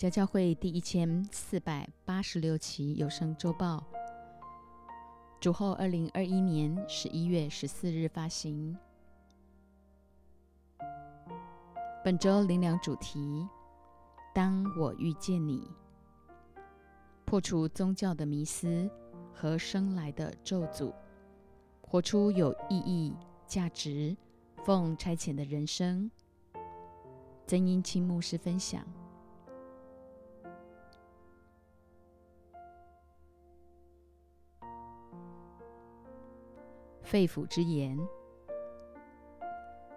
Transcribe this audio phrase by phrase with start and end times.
[0.00, 3.84] 家教会第一千四百八十六期有声周报，
[5.38, 8.74] 主后二零二一年十一月十四日发行。
[12.02, 13.46] 本周灵粮主题：
[14.34, 15.68] 当我遇见你，
[17.26, 18.90] 破除宗教的迷思
[19.34, 20.94] 和生来的咒诅，
[21.82, 23.14] 活出有意义、
[23.46, 24.16] 价值、
[24.64, 26.10] 奉差遣的人生。
[27.46, 28.82] 曾英清牧师分享。
[37.10, 37.98] 肺腑之言：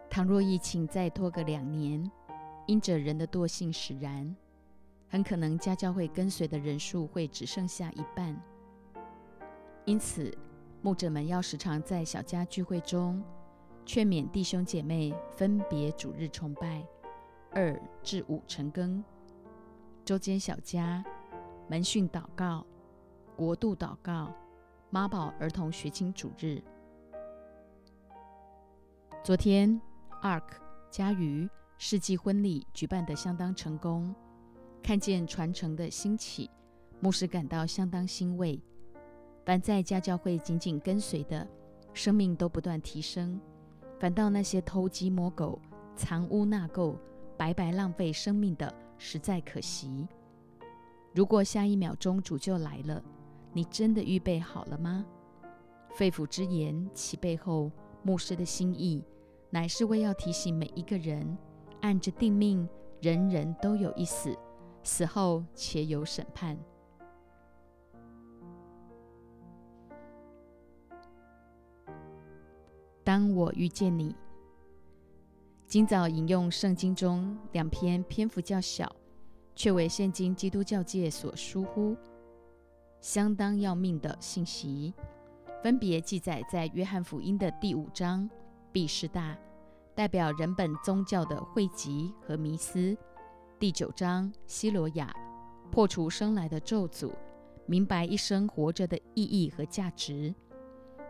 [0.10, 2.12] 倘若疫情再拖个两年，
[2.66, 4.36] 因着人的惰性使然，
[5.08, 8.36] 很可能家教会跟随的人数会只剩下一半。
[9.86, 10.36] 因此，
[10.82, 13.24] 牧者们要时常在小家聚会中
[13.86, 16.84] 劝勉弟兄姐妹分别主日崇拜，
[17.52, 19.04] 二至五晨更，
[20.04, 21.06] 周间小家
[21.68, 22.66] 门训祷告、
[23.36, 24.34] 国度祷告、
[24.90, 26.60] 妈宝儿童学青主日。
[29.24, 29.80] 昨天
[30.22, 30.44] ，Ark
[30.92, 34.14] 嘉瑜世纪婚礼举办得相当成功，
[34.84, 36.52] 看见传承的兴起，
[37.00, 38.62] 牧师感到相当欣慰。
[39.46, 41.48] 凡在家教会紧紧跟随的，
[41.94, 43.40] 生命都不断提升；
[43.98, 45.58] 反倒那些偷鸡摸狗、
[45.96, 46.94] 藏污纳垢、
[47.38, 50.06] 白白浪费生命的，实在可惜。
[51.16, 53.02] 如果下一秒钟主就来了，
[53.54, 55.06] 你真的预备好了吗？
[55.96, 57.72] 肺腑之言，其背后
[58.04, 59.02] 牧师的心意。
[59.54, 61.38] 乃是为要提醒每一个人，
[61.82, 62.68] 按着定命，
[63.02, 64.36] 人人都有一死，
[64.82, 66.58] 死后且有审判。
[73.04, 74.16] 当我遇见你，
[75.68, 78.92] 今早引用圣经中两篇篇幅较小，
[79.56, 81.96] 却为现今基督教界所疏忽、
[83.02, 84.96] 相当要命的信息，
[85.62, 88.28] 分别记载在约翰福音的第五章。
[88.74, 89.38] 毕士大
[89.94, 92.98] 代表人本宗教的汇集和迷思。
[93.60, 95.16] 第九章希罗亚
[95.72, 97.14] 破除生来的咒诅，
[97.68, 100.34] 明白一生活着的意义和价值。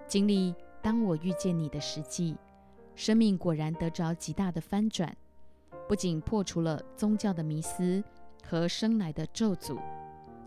[0.06, 2.36] 经历当我遇见你的实际，
[2.96, 5.16] 生命果然得着极大的翻转。
[5.88, 8.04] 不仅破除了宗教的迷思
[8.46, 9.80] 和生来的咒诅，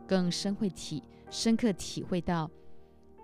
[0.06, 2.50] 更深会体深刻体会到，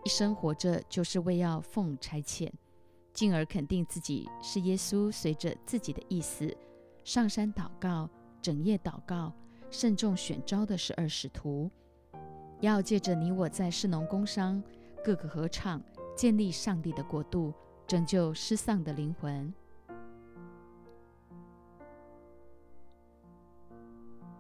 [0.02, 2.50] 一生活着就是为要奉差遣。
[3.12, 6.56] 进而肯定自己是耶稣，随着自己的意思
[7.04, 8.08] 上山祷告，
[8.40, 9.32] 整夜祷告，
[9.70, 11.70] 慎重选召的十二使徒，
[12.60, 14.62] 要借着你我在士农工商
[15.04, 15.82] 各个合唱，
[16.16, 17.52] 建立上帝的国度，
[17.86, 19.52] 拯救失丧的灵魂。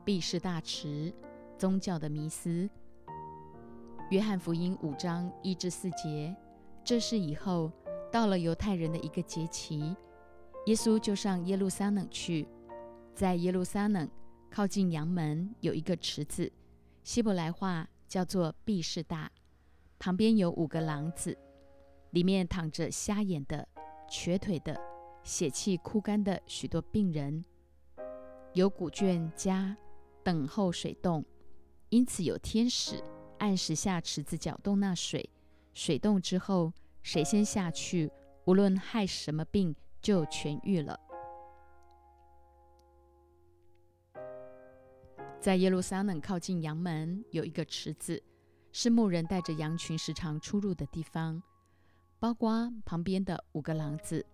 [0.04, 1.12] 避世大池，
[1.58, 2.68] 宗教的迷思。
[4.10, 6.34] 约翰福音五章一至四节，
[6.82, 7.70] 这是以后。
[8.12, 9.96] 到了犹太人的一个节期，
[10.66, 12.46] 耶稣就上耶路撒冷去。
[13.14, 14.06] 在耶路撒冷
[14.50, 16.52] 靠近阳门有一个池子，
[17.02, 19.32] 希伯来话叫做毕士大，
[19.98, 21.34] 旁边有五个廊子，
[22.10, 23.66] 里面躺着瞎眼的、
[24.10, 24.78] 瘸腿的、
[25.22, 27.42] 血气枯干的许多病人，
[28.52, 29.74] 有古卷家
[30.22, 31.24] 等候水洞，
[31.88, 33.02] 因此有天使
[33.38, 35.30] 按时下池子搅动那水，
[35.72, 36.74] 水动之后。
[37.02, 38.10] 谁先下去，
[38.44, 40.98] 无论害什么病，就痊愈了。
[45.40, 48.22] 在耶路撒冷靠近羊门有一个池子，
[48.70, 51.42] 是牧人带着羊群时常出入的地方。
[52.20, 54.24] 包括旁边的五个廊子，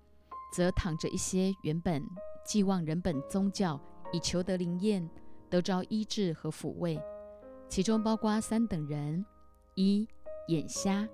[0.53, 2.07] 则躺着一些原本
[2.45, 3.81] 寄望人本宗教
[4.13, 5.09] 以求得灵验、
[5.49, 7.01] 得着医治和抚慰。
[7.67, 9.25] 其中包括三等人：
[9.75, 10.07] 一
[10.49, 11.09] 眼瞎。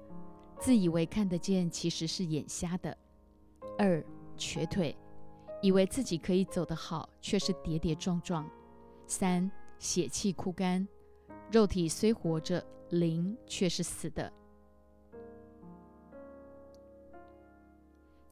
[0.65, 2.91] 自以为看得见，其实是眼瞎的；
[3.77, 4.03] 二
[4.35, 4.97] 瘸腿，
[5.61, 8.43] 以为自己可以走得好，却是跌跌撞撞；
[9.07, 10.89] 三血气枯干，
[11.53, 14.33] 肉体虽活着，灵却是死的。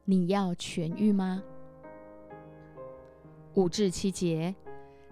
[0.07, 1.43] 你要痊愈吗？
[3.57, 4.55] 五至七节，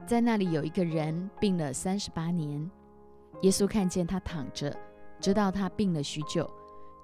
[0.07, 2.71] 在那里有一个人病了三十八年，
[3.43, 4.75] 耶稣看见他躺着，
[5.21, 6.51] 知道他病了许久。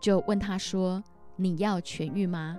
[0.00, 1.02] 就问他说
[1.36, 2.58] ：“你要痊愈吗？”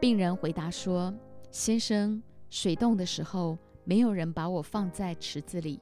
[0.00, 1.14] 病人回答说
[1.50, 5.80] ：“先生，水冻的时候，没有人把我放在池子里。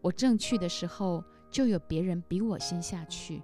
[0.00, 3.42] 我正去的时候，就有别人比我先下去。”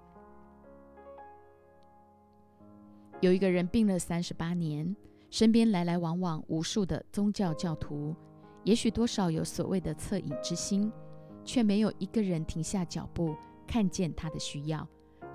[3.21, 4.95] 有一个人病了三十八年，
[5.31, 8.15] 身边来来往往无数的宗教教徒，
[8.65, 10.93] 也许多少有所谓的恻隐之心，
[11.45, 13.35] 却没有一个人停下脚步
[13.67, 14.87] 看见他的需要。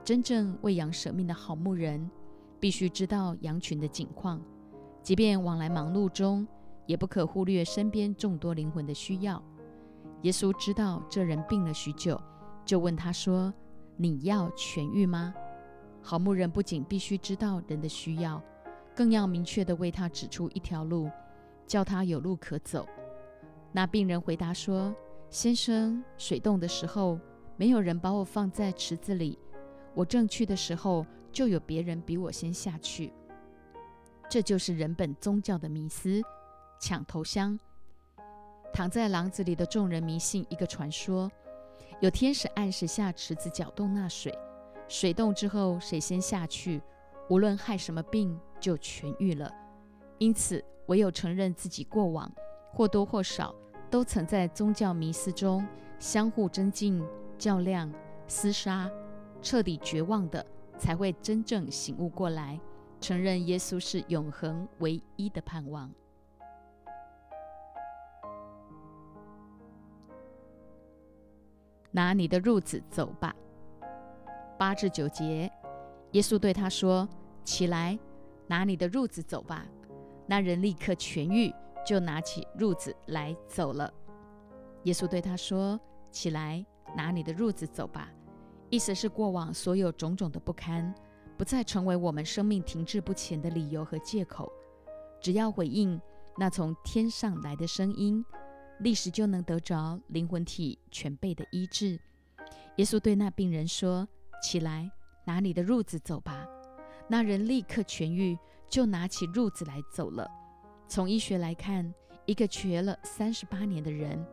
[0.04, 2.10] 真正为羊舍命的好牧人，
[2.60, 4.42] 必须知道羊群的景况，
[5.04, 6.48] 即便往来忙碌中，
[6.88, 9.42] 也不可忽略身边众多灵魂的需要。
[10.24, 12.20] 耶稣知道这人病了许久，
[12.66, 13.54] 就问他说
[13.96, 15.34] ：“你要痊愈吗？”
[16.02, 18.42] 好牧人不仅必须知道人的需要，
[18.96, 21.10] 更要明确地为他指出一条路，
[21.68, 22.88] 叫他有路可走。
[23.72, 24.94] 那病人回答说
[25.30, 27.20] ：“先生，水冻的时候，
[27.56, 29.38] 没有人把我放在池子里。”
[29.94, 33.14] 我正去的时候，就有别人比我先下去。
[34.30, 36.22] 这就是人本宗教的迷思，
[36.80, 37.60] 抢头香。
[38.74, 41.30] 躺在廊子里的众人迷信一个传说：
[42.00, 44.34] 有天使按时下池子搅动那水，
[44.88, 46.82] 水动之后，谁先下去，
[47.30, 49.54] 无论害什么病，就痊愈了。
[50.18, 52.32] 因此，唯有承认自己过往
[52.72, 53.54] 或多或少
[53.90, 55.68] 都曾在宗教迷思中
[56.00, 57.06] 相互争竞、
[57.38, 57.94] 较量、
[58.30, 58.90] 厮杀。
[59.42, 60.46] 彻底绝望的，
[60.78, 62.60] 才会真正醒悟过来，
[63.00, 65.92] 承认耶稣是永恒唯一的盼望。
[71.92, 73.36] 拿你的褥子走吧。
[74.58, 75.52] 八至九节，
[76.12, 77.10] 耶稣对他说
[77.44, 77.98] ：“起来，
[78.48, 79.66] 拿你的褥子走吧。”
[80.28, 81.54] 那人立刻痊愈，
[81.86, 83.92] 就拿起褥子来走了。
[84.84, 85.78] 耶稣对他说
[86.12, 86.66] ：“起来，
[86.96, 88.10] 拿你的褥子走吧。”
[88.72, 90.96] 意思是，过往所有种种的不堪，
[91.38, 94.50] 不再成为我们生命停滞不前的理由和借口。
[95.20, 96.00] 只要回应
[96.38, 98.24] 那从天上来的声音，
[98.80, 102.00] 历史就能得着灵魂体全备的医治。
[102.78, 104.08] 耶稣对那病人说
[104.42, 104.90] ：“起来，
[105.26, 106.48] 拿你的褥子走吧。”
[107.10, 108.38] 那人立刻痊愈，
[108.70, 110.26] 就拿起褥子来走了。
[110.88, 111.94] 从医学来看，
[112.26, 114.26] 一个瘸了三十八年的人，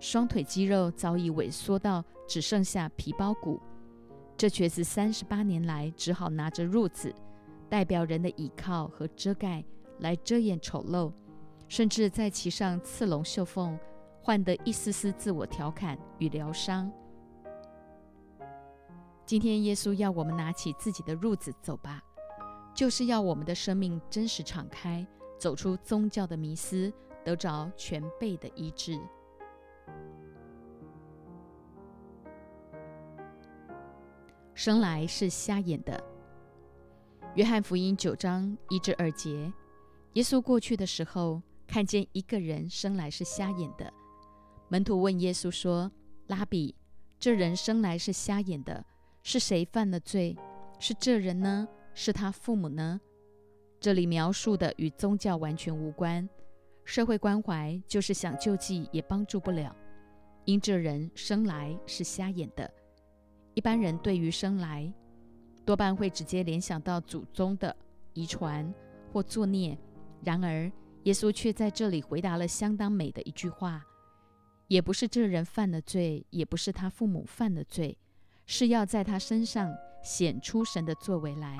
[0.00, 3.60] 双腿肌肉早已萎缩到只剩下皮包骨。
[4.36, 7.14] 这瘸子三十八年来，只好拿着褥子，
[7.68, 9.64] 代表人的倚靠和遮盖，
[10.00, 11.12] 来遮掩丑陋，
[11.68, 13.78] 甚至在其上刺龙绣凤，
[14.20, 16.90] 换得一丝丝自我调侃与疗伤。
[19.24, 22.02] 今天，耶稣要我们拿起自己的褥子走吧，
[22.74, 25.06] 就是要我们的生命真实敞开，
[25.38, 26.92] 走出宗教的迷思，
[27.24, 29.00] 得着全备的医治。
[34.54, 36.02] 生来是瞎眼的。
[37.34, 39.50] 约翰福音九章一至二节，
[40.12, 43.90] 耶稣过去的时候，看见一个人生来是瞎眼的。
[44.68, 45.90] 门徒问耶稣说
[46.28, 46.74] ：“拉比，
[47.18, 48.84] 这人生来是瞎眼的，
[49.22, 50.36] 是谁犯了罪？
[50.78, 51.66] 是这人呢？
[51.94, 53.00] 是他父母呢？”
[53.80, 56.28] 这里描述的与宗教完全无关，
[56.84, 59.74] 社会关怀就是想救济也帮助不了，
[60.44, 62.70] 因这人生来是瞎眼的。
[63.54, 64.92] 一般人对于生来，
[65.64, 67.74] 多半会直接联想到祖宗的
[68.14, 68.72] 遗传
[69.12, 69.78] 或作孽。
[70.24, 70.70] 然而，
[71.04, 73.84] 耶稣却在这里回答了相当美的一句话：
[74.68, 77.98] 也不是这人犯了罪，也不是他父母犯了罪，
[78.46, 79.70] 是要在他身上
[80.02, 81.58] 显出神的作为来。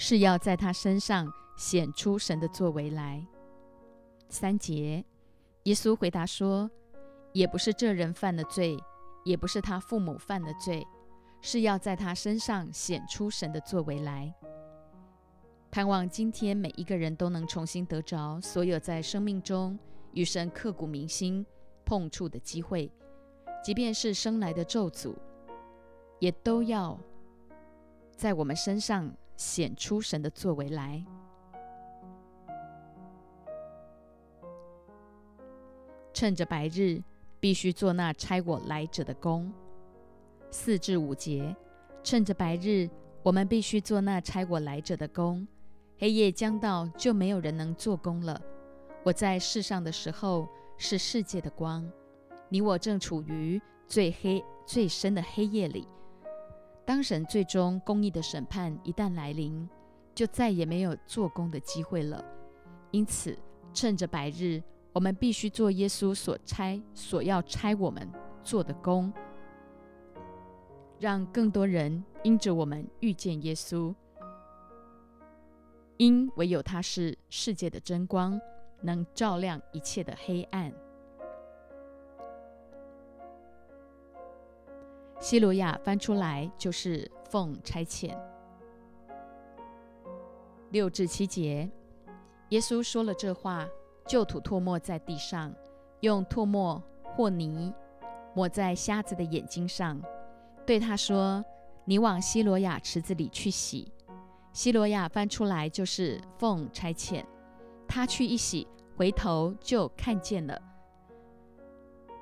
[0.00, 3.26] 是要在他身上显出神的作为来。
[4.28, 5.04] 三节，
[5.64, 6.70] 耶稣回答说
[7.32, 8.78] ：“也不是这人犯了罪，
[9.24, 10.86] 也不是他父母犯了罪，
[11.40, 14.34] 是要在他身上显出神的作为来。
[15.70, 19.78] 盼望今天每一个人都能重新得着所有在生命中
[20.12, 21.44] 与神刻骨铭心
[21.84, 22.90] 碰触的机会，
[23.64, 25.14] 即便是生来的咒诅，
[26.18, 26.98] 也都要
[28.14, 31.02] 在我们身上显出神的作为来。”
[36.18, 37.00] 趁着白日，
[37.38, 39.52] 必须做那差我来者的工。
[40.50, 41.54] 四至五节，
[42.02, 42.90] 趁着白日，
[43.22, 45.46] 我们必须做那差我来者的工。
[45.96, 48.42] 黑夜将到，就没有人能做工了。
[49.04, 51.88] 我在世上的时候，是世界的光。
[52.48, 55.86] 你我正处于最黑、最深的黑夜里。
[56.84, 59.68] 当神最终公义的审判一旦来临，
[60.16, 62.24] 就再也没有做工的机会了。
[62.90, 63.38] 因此，
[63.72, 64.60] 趁着白日。
[64.98, 68.10] 我们必须做耶稣所差、所要差我们
[68.42, 69.12] 做的工，
[70.98, 73.94] 让更多人因着我们遇见耶稣，
[75.98, 78.40] 因唯有他是世界的真光，
[78.82, 80.72] 能照亮一切的黑暗。
[85.20, 88.18] 希罗亚翻出来就是奉差遣。
[90.72, 91.70] 六至七节。
[92.48, 93.64] 耶稣说了这话，
[94.08, 95.54] 就吐唾沫在地上，
[96.00, 96.82] 用唾沫
[97.14, 97.72] 或泥
[98.34, 100.00] 抹在瞎子的眼睛上，
[100.66, 101.44] 对他说
[101.84, 103.92] ：“你往希罗亚池子里去洗。”
[104.54, 107.22] 希罗亚翻出来就是奉差遣，
[107.86, 110.58] 他去一洗，回头就看见了。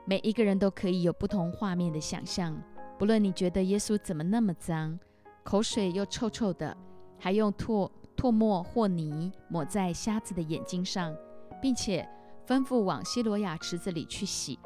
[0.05, 2.61] 每一个人都可以有不同画面的想象，
[2.99, 4.99] 不论你觉得耶稣怎么那么脏，
[5.45, 6.77] 口水又臭臭的，
[7.19, 11.17] 还用唾唾沫或泥抹在瞎子的眼睛上，
[11.61, 12.09] 并且
[12.47, 14.59] 吩咐往希罗亚池子里去洗。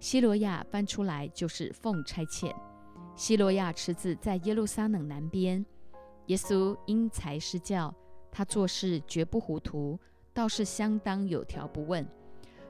[0.00, 2.54] 希罗亚翻出来就是奉差遣。
[3.16, 5.64] 希罗亚池子在耶路撒冷南边。
[6.26, 7.94] 耶稣因材施教，
[8.30, 9.98] 他做事绝不糊涂，
[10.32, 12.06] 倒是相当有条不紊。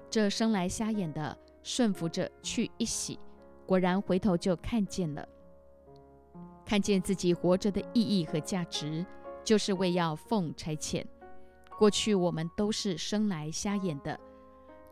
[0.08, 1.36] 这生来瞎眼的。
[1.60, 3.18] 顺服着去一洗，
[3.66, 5.28] 果然回头就看见了，
[6.64, 9.04] 看见自己活着的意义和价值，
[9.44, 11.04] 就是为要奉差遣。
[11.78, 14.18] 过去我们都是生来瞎眼的，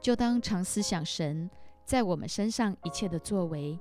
[0.01, 1.51] 就当常思想神
[1.85, 3.77] 在我们身上一切的作为，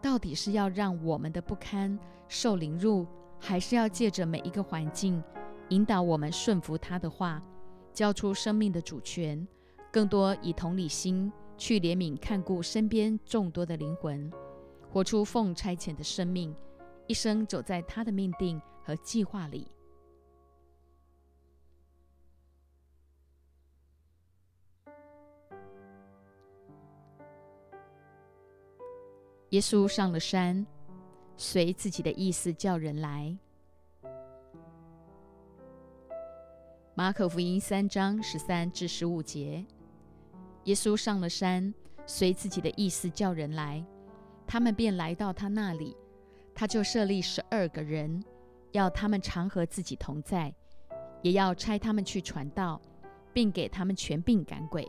[0.00, 3.04] 到底是要让我们的不堪受凌辱，
[3.40, 5.20] 还是要借着每一个环境
[5.70, 7.42] 引导我们顺服他的话，
[7.92, 9.44] 交出生命的主权，
[9.90, 11.32] 更多以同理心。
[11.56, 14.28] 去怜悯看顾身边众多的灵魂，
[14.90, 16.52] 活出奉差遣的生命，
[17.06, 19.70] 一生走在他的命定和计划里。
[29.54, 30.66] 耶稣上了山，
[31.36, 33.38] 随自己的意思叫人来。
[36.96, 39.64] 马可福音三章十三至十五节。
[40.64, 41.72] 耶稣上了山，
[42.04, 43.84] 随自己的意思叫人来，
[44.44, 45.96] 他们便来到他那里。
[46.52, 48.24] 他就设立十二个人，
[48.72, 50.52] 要他们常和自己同在，
[51.22, 52.82] 也要差他们去传道，
[53.32, 54.84] 并给他们权柄赶鬼。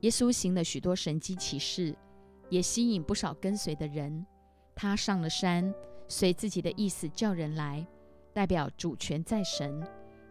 [0.00, 1.94] 耶稣行了许多神迹奇事，
[2.48, 4.26] 也吸引不少跟随的人。
[4.74, 5.74] 他上了山，
[6.08, 7.86] 随自己的意思叫人来，
[8.32, 9.86] 代表主权在神，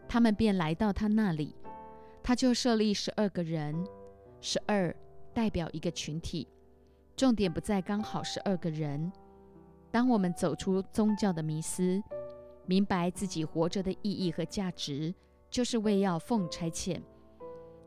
[0.08, 1.56] 他们便来到他那里。
[2.24, 3.76] 他就设立十二个人，
[4.42, 4.96] 十二
[5.34, 6.48] 代表一个群体，
[7.16, 9.12] 重点不在刚好十二个人。
[9.92, 12.02] 当我们走出宗教的迷思，
[12.66, 15.14] 明白自己活着的意义和价值，
[15.50, 17.02] 就是为要奉差遣，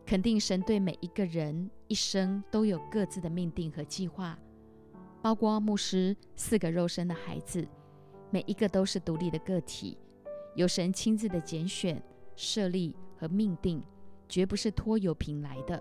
[0.04, 4.38] 肯定神对每一个人一生都有各自的命定和计划，
[5.21, 7.66] 包括牧师四个肉身的孩子，
[8.30, 9.97] 每一个都是独立的个体，
[10.54, 12.02] 有神亲自的拣选、
[12.37, 13.82] 设立和命定。
[14.28, 15.78] 绝不是拖油瓶来的。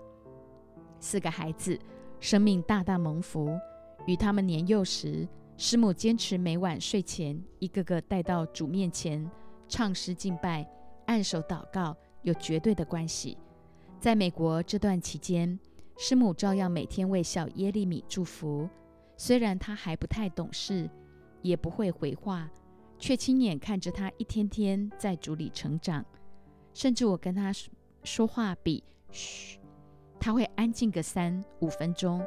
[1.00, 1.78] 四个孩子
[2.20, 3.58] 生命大大蒙福，
[4.06, 5.26] 与他们年幼时，
[5.56, 9.26] 师母坚持每晚睡前一个个带到主面前
[9.68, 10.70] 唱诗敬拜、
[11.06, 13.38] 按手祷告，有绝对的关系。
[14.02, 15.56] 在美国这段期间，
[15.96, 18.68] 师母照样每天为小耶利米祝福。
[19.16, 20.90] 虽然他还不太懂事，
[21.40, 22.50] 也不会回话，
[22.98, 26.04] 却亲眼看着他一天天在主里成长。
[26.74, 27.72] 甚至我跟他说。
[28.02, 28.82] 说话比
[29.12, 29.60] 嘘，
[30.18, 32.20] 他会安静个三五分钟，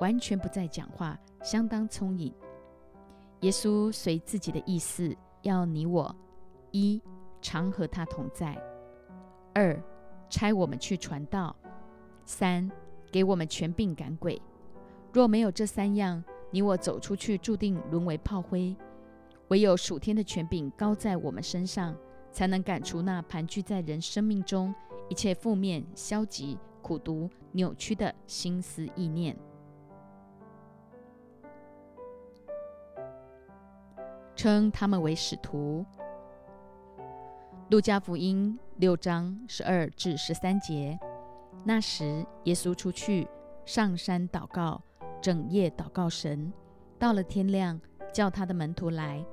[0.00, 2.32] 完全不再讲话，相当聪颖。
[3.42, 6.16] 耶稣随自己的意思，要你我
[6.70, 7.02] 一
[7.42, 8.54] 常和他同在；
[9.52, 9.78] 二
[10.30, 11.54] 差我们去传道；
[12.24, 12.70] 三
[13.10, 14.40] 给我们权柄赶鬼。
[15.12, 18.74] 若没有这三样，你我走出去注定沦为炮灰。
[19.48, 21.94] 唯有属天的权柄高在我们身上，
[22.30, 24.72] 才能赶除那盘踞在人生命中。
[25.08, 29.36] 一切负面、消极、苦毒、扭曲的心思意念，
[34.36, 35.84] 称他们为使徒。
[37.70, 40.98] 路加福音六章十二至十三节。
[41.62, 43.28] 那时，耶稣出去
[43.64, 44.82] 上山祷告，
[45.22, 46.52] 整夜祷告神。
[46.98, 47.80] 到了天亮，
[48.12, 49.24] 叫他的门徒来，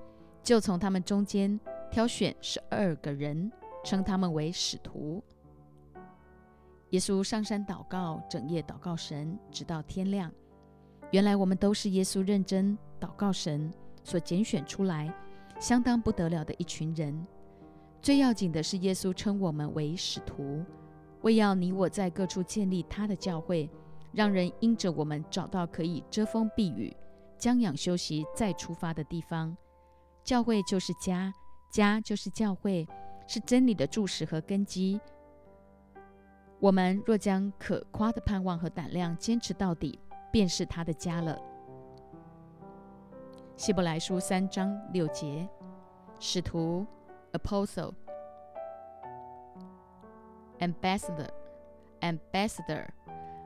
[0.43, 3.51] 就从他们中间挑选十二个人，
[3.83, 5.23] 称他们为使徒。
[6.91, 10.31] 耶稣上山祷告，整夜祷告神，直到天亮。
[11.09, 15.11] 原来我们都是耶稣认真祷告神所拣选出来，
[15.59, 17.25] 相当不得了的一群人。
[18.01, 20.63] 最要紧的是，耶稣称我们为使徒，
[21.21, 23.69] 为要你我在各处建立他的教会，
[24.13, 26.95] 让人因着我们找到可以遮风避雨、
[27.37, 29.55] 将养休息再出发的地方。
[30.23, 31.33] 教会就是家，
[31.69, 32.87] 家就是教会，
[33.27, 34.99] 是真理的柱石和根基。
[36.59, 39.99] 我们若将可夸的盼望和胆量坚持到底，
[40.31, 41.37] 便是他的家了。
[43.55, 45.47] 希伯来书三章六节，
[46.19, 46.85] 使徒
[47.33, 47.93] （apostle）
[50.59, 52.87] ambassador，ambassador，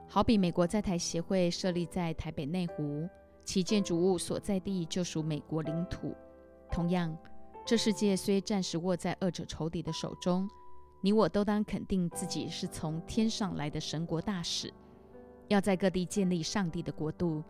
[0.07, 3.09] 好比美国在台协会设立在台北内湖，
[3.43, 6.15] 其建筑物所在地就属美国领土。
[6.71, 7.15] 同样，
[7.65, 10.49] 这世界虽暂时握在恶者仇敌的手中，
[11.01, 14.73] 你我都当肯定自己是从天上来的神国大使，
[15.49, 17.43] 要在各地建立上帝的国度，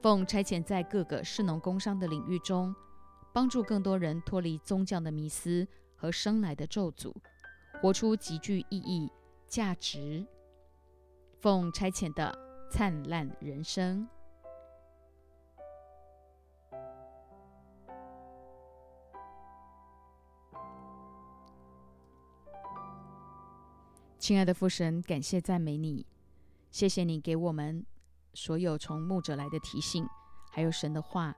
[0.00, 2.72] 奉差遣在各个士农工商的领域中，
[3.32, 7.14] 帮助更多人脱离宗教的迷思和生来的咒诅。
[7.80, 9.10] 活出极具意义、
[9.46, 10.26] 价值、
[11.38, 12.30] 奉差遣的
[12.70, 14.06] 灿烂人生。
[24.18, 26.04] 亲爱的父神，感谢赞美你，
[26.70, 27.86] 谢谢你给我们
[28.34, 30.06] 所有从牧者来的提醒，
[30.50, 31.34] 还有神的话，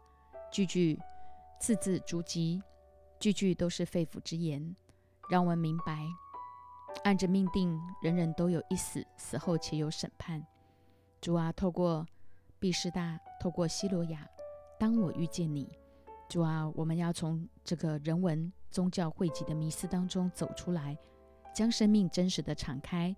[0.51, 0.99] 句句
[1.63, 2.61] 字字珠玑，
[3.21, 4.75] 句句都是肺腑之言，
[5.31, 6.05] 让我们明白。
[7.05, 10.45] 按着命定，人人都有一死，死后且有审判。
[11.21, 12.05] 主啊，透过
[12.59, 14.29] 毕士大，透过希罗亚，
[14.77, 15.69] 当我遇见你，
[16.29, 20.99] 主啊，我们要从这个人文宗教汇集的迷思当中走出来，
[21.55, 23.15] 将生命真实的敞开，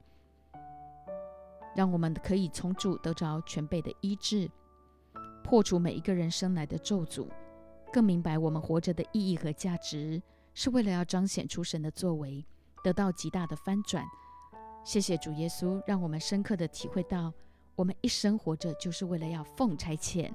[1.74, 4.50] 让我们可以从主得着全备的医治，
[5.42, 7.26] 破除每一个人生来的咒诅，
[7.94, 10.20] 更明白我们活着的意义和价值，
[10.52, 12.44] 是为了要彰显出神的作为。
[12.82, 14.04] 得到极大的翻转，
[14.84, 17.32] 谢谢主耶稣，让我们深刻的体会到，
[17.76, 20.28] 我们一生活着就是为了要奉差遣，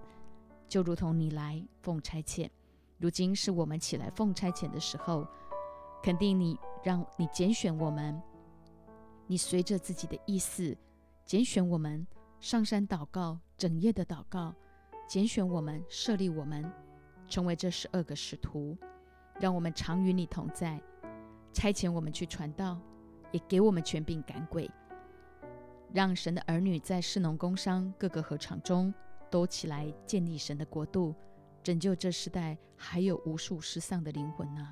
[0.70, 2.50] 就如同你来奉差遣，
[2.98, 5.28] 如今是我们起来奉差遣的时候，
[6.02, 8.20] 肯定你让你拣选我们，
[9.28, 10.76] 你随着自己的意思
[11.26, 12.08] 拣选我们
[12.40, 14.56] 上山祷告，整夜的祷告，
[15.10, 16.64] 拣选我们设立我们
[17.30, 18.76] 成为这十二个使徒，
[19.40, 20.82] 让我们常与你同在。
[21.54, 22.80] 差遣我们去传道，
[23.32, 24.70] 也给我们权柄赶鬼，
[25.94, 28.94] 让神的儿女在市农工商各个合场中
[29.30, 31.16] 都起来建立神的国度，
[31.64, 34.68] 拯救这时代还有无数失丧的灵魂呢。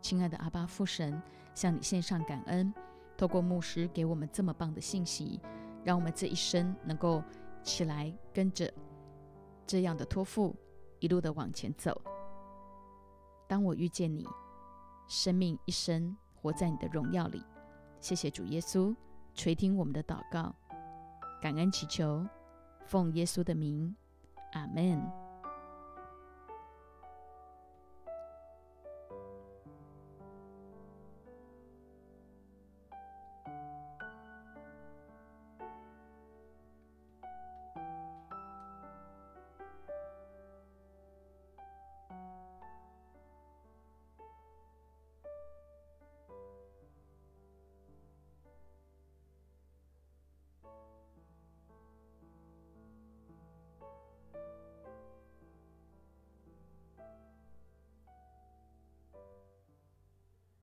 [0.00, 1.20] 亲爱的阿巴父神，
[1.54, 2.72] 向你献上感恩，
[3.16, 5.38] 透过牧师给我们这么棒的信息，
[5.84, 7.22] 让我们这一生能够
[7.62, 8.72] 起来跟着
[9.66, 10.56] 这样的托付，
[11.02, 12.00] 一路的往前走。
[13.46, 14.26] 当我遇见你，
[15.06, 16.16] 生命一生。
[16.42, 17.40] 活在你的荣耀里，
[18.00, 18.92] 谢谢主耶稣
[19.32, 20.52] 垂听我们的祷告，
[21.40, 22.26] 感恩祈求，
[22.84, 23.94] 奉耶稣的名，
[24.50, 25.21] 阿门。